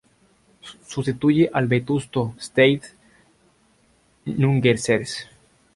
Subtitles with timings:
[0.91, 2.81] Sustituye al vetusto Stade
[4.25, 5.05] Nungesser